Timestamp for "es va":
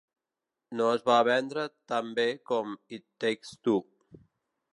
0.93-1.17